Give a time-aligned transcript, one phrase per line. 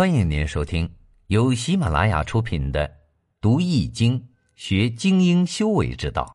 [0.00, 0.90] 欢迎您收听
[1.26, 2.88] 由喜马拉雅出品的
[3.38, 6.34] 《读易经学精英修为之道》，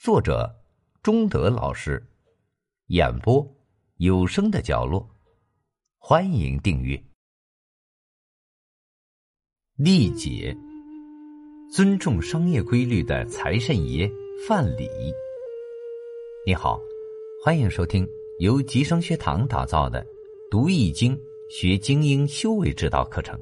[0.00, 0.54] 作者
[1.02, 2.00] 中德老师，
[2.86, 3.44] 演播
[3.96, 5.10] 有声的角落。
[5.98, 7.02] 欢迎订阅。
[9.74, 10.56] 历解
[11.72, 14.08] 尊重商业规律的财神爷
[14.46, 14.88] 范蠡。
[16.46, 16.78] 你好，
[17.44, 18.06] 欢迎收听
[18.38, 20.00] 由吉生学堂打造的
[20.48, 21.16] 《读易经》。
[21.48, 23.38] 学精英修为之道课程。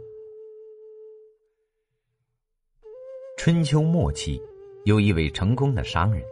[3.38, 4.41] 春秋末期，
[4.84, 6.23] 有一位成功的商人，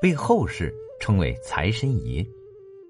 [0.00, 2.24] 被后世称为财神爷。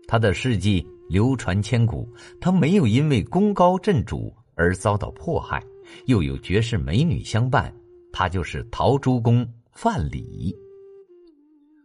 [0.06, 2.06] 他的事迹流传千古。
[2.38, 5.64] 他没有因为功高震主而遭到迫害，
[6.04, 7.74] 又有绝世美女相伴。
[8.12, 10.54] 他就是陶朱公范蠡。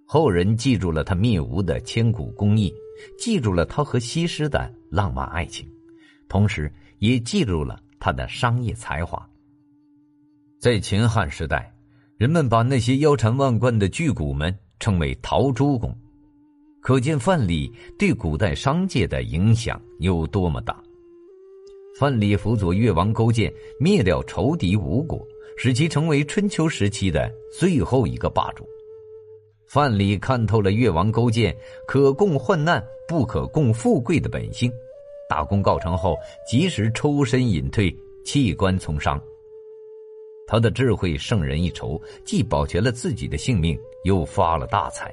[0.05, 2.69] 后人记住了他灭吴的千古功业，
[3.17, 5.65] 记住了他和西施的浪漫爱情。
[6.31, 9.29] 同时，也记录了他的商业才华。
[10.61, 11.69] 在秦汉时代，
[12.15, 15.93] 人们把那些腰缠万贯的巨贾们称为陶朱公，
[16.79, 20.81] 可见范蠡对古代商界的影响有多么大。
[21.99, 25.21] 范蠡辅佐越王勾践灭掉仇敌吴国，
[25.57, 28.65] 使其成为春秋时期的最后一个霸主。
[29.67, 31.53] 范蠡看透了越王勾践
[31.85, 34.71] 可共患难，不可共富贵的本性。
[35.31, 39.17] 大功告成后，及时抽身隐退，弃官从商。
[40.45, 45.09] 他的智慧胜人一筹，既保全了自己的性命，又发了大财。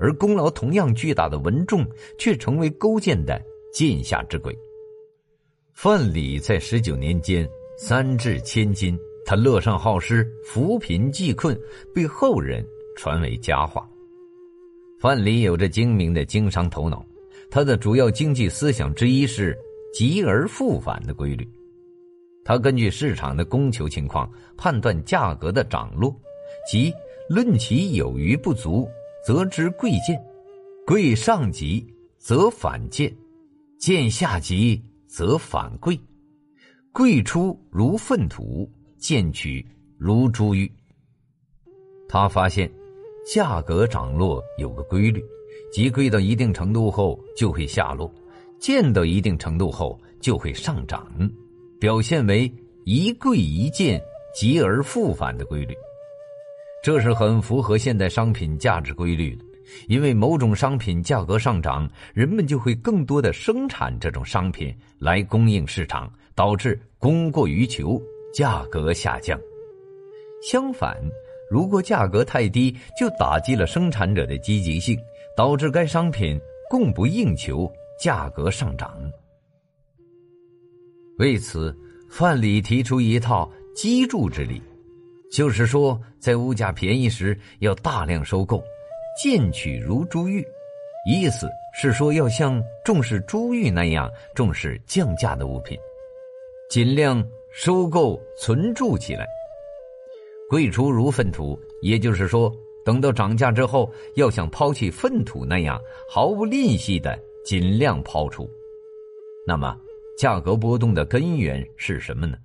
[0.00, 3.38] 而功劳同样巨大的文仲，却成为勾践的
[3.70, 4.56] 剑下之鬼。
[5.74, 7.46] 范蠡在十九年间
[7.76, 11.54] 三掷千金，他乐善好施，扶贫济困，
[11.94, 13.86] 被后人传为佳话。
[14.98, 17.04] 范蠡有着精明的经商头脑。
[17.50, 19.56] 他的主要经济思想之一是
[19.92, 21.48] “急而复返”的规律。
[22.44, 26.14] 他根据市场的供求情况判断价格的涨落，
[26.70, 26.92] 即
[27.28, 28.88] 论其有余不足，
[29.26, 30.16] 则知贵贱；
[30.86, 31.86] 贵上级
[32.18, 33.14] 则反贱，
[33.78, 35.98] 贱下级则反贵。
[36.92, 39.64] 贵出如粪土，贱取
[39.98, 40.70] 如珠玉。
[42.08, 42.70] 他发现，
[43.30, 45.22] 价格涨落有个规律。
[45.72, 48.10] 即贵到一定程度后就会下落，
[48.58, 51.06] 贱到一定程度后就会上涨，
[51.78, 52.50] 表现为
[52.84, 54.02] 一贵一贱、
[54.34, 55.74] 急而复返的规律。
[56.82, 59.44] 这是很符合现代商品价值规律的，
[59.88, 68.00] 因为某种商品价格上涨，人们就会更多的生产这种商品来供应市场，导致供过于求，
[68.32, 69.38] 价格下降。
[70.40, 70.96] 相反，
[71.50, 74.96] 如果价格太低，就打击了生产者的积极性。
[75.38, 76.36] 导致该商品
[76.68, 78.98] 供不应求，价格上涨。
[81.20, 81.72] 为此，
[82.10, 84.60] 范蠡提出一套积住之理，
[85.30, 88.60] 就是说，在物价便宜时要大量收购，
[89.16, 90.44] 进取如珠玉。
[91.08, 95.78] 意思是说，要像重视珠玉那样重视降价的物品，
[96.68, 99.24] 尽量收购存住起来。
[100.50, 102.52] 贵出如粪土，也就是说。
[102.84, 105.78] 等到涨价之后，要像抛弃粪土那样
[106.08, 108.48] 毫无吝惜的尽量抛出。
[109.46, 109.76] 那么，
[110.16, 112.36] 价格波动的根源是什么呢？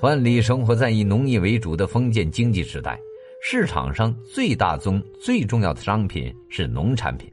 [0.00, 3.00] 万里生活在以农业为主的封建经济时代，
[3.42, 7.28] 市场上最大宗、最重要的商品是农产品。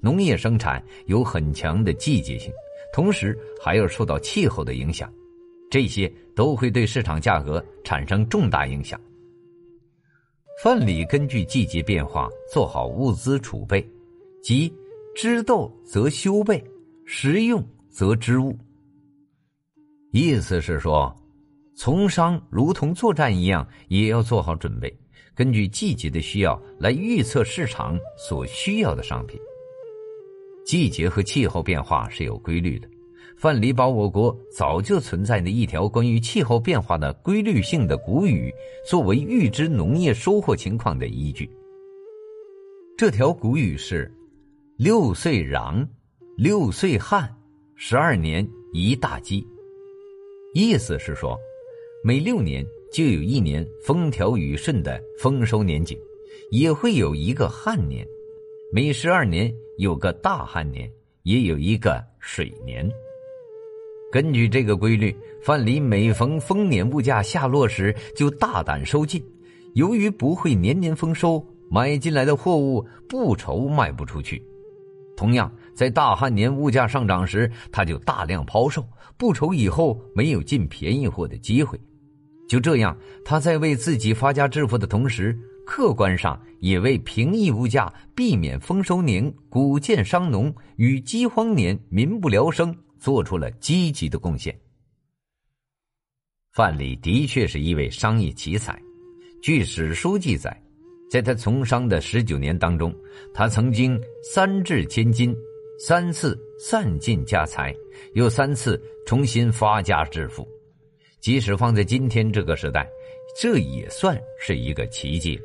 [0.00, 2.52] 农业生产有很强的季节性，
[2.92, 5.12] 同时还要受到气候的影响，
[5.70, 9.00] 这些都会对市场价格产生重大影响。
[10.60, 13.88] 范蠡根据季节变化做好物资储备，
[14.42, 14.72] 即
[15.14, 16.60] 知斗则修备，
[17.04, 18.58] 食用则知物。
[20.10, 21.14] 意思是说，
[21.76, 24.92] 从商如同作战一样，也要做好准备，
[25.32, 29.38] 根据季节的需要来预测市场所需要的商品。
[30.66, 32.88] 季节和气候变化是有规律的。
[33.38, 38.52] 范蠡把我国早就存在的一条关于气候变化的规律性的古语
[38.84, 41.48] 作为预知农业收获情况的依据。
[42.96, 44.12] 这条古语是
[44.76, 45.86] ：“六岁壤，
[46.36, 47.32] 六岁旱，
[47.76, 49.46] 十二年一大饥。”
[50.52, 51.38] 意思是说，
[52.02, 55.96] 每六年就有一年风调雨顺的丰收年景，
[56.50, 58.04] 也会有一个旱年；
[58.72, 60.90] 每十二年有个大旱年，
[61.22, 62.90] 也有一个水年。
[64.10, 69.22] 根据这个规律，范蠡每逢丰年物价下落时，就大胆收进。
[69.74, 74.42] 由于不会年年丰收，买进来的货物不愁卖不出去。
[75.14, 78.82] 同样，在大旱年物价上涨时，他就大量抛售，
[79.18, 81.78] 不愁以后没有进便宜货的机会。
[82.48, 82.96] 就这样，
[83.26, 94.58] 他在为自己发家致富的同时，客观上也为平抑物价、避免丰收年谷贱伤农与饥荒年民不聊生做出了积极的贡献。
[96.52, 98.80] 范蠡的确是一位商业奇才。
[99.40, 100.60] 据史书记载，
[101.08, 102.92] 在他从商的十九年当中，
[103.32, 105.34] 他曾经三掷千金，
[105.78, 107.72] 三次散尽家财，
[108.14, 110.46] 又三次重新发家致富。
[111.20, 112.88] 即使放在今天这个时代，
[113.40, 115.40] 这也算是一个奇迹。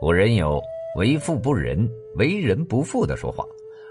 [0.00, 0.62] 古人有
[0.96, 3.44] “为富不仁，为人不富”的说法，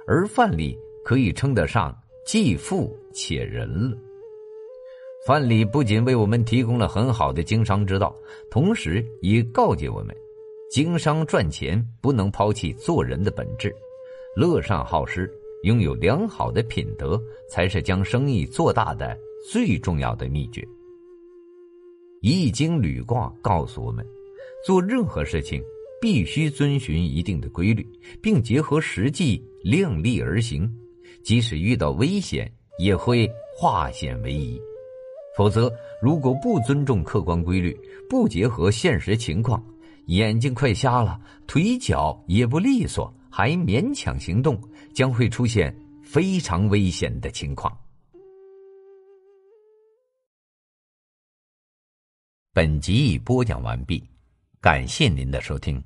[0.08, 3.98] 而范蠡可以称得上既富且仁了。
[5.26, 8.16] 范蠡不仅为我们提供了很好的经商之道，
[8.50, 10.16] 同时也告诫我们：
[10.70, 13.74] 经商赚钱不能抛弃做人的本质，
[14.36, 15.32] 乐善好施，
[15.64, 19.18] 拥有良好的品德，才是将生意做大的。
[19.52, 20.62] 最重要的秘诀，
[22.22, 24.06] 《易经》履卦告诉我们，
[24.66, 25.62] 做任何事情
[26.00, 27.86] 必须遵循一定的规律，
[28.22, 30.70] 并结合实际量力而行。
[31.24, 34.60] 即使遇到危险，也会化险为夷。
[35.36, 35.72] 否则，
[36.02, 37.76] 如果不尊重客观规律，
[38.10, 39.64] 不结合现实情况，
[40.08, 44.62] 眼睛快瞎了，腿脚也不利索，还勉强行动，
[44.94, 47.76] 将会出现非常危险的情况。
[52.54, 54.04] 本集已播讲完毕，
[54.62, 55.84] 感谢您的收听。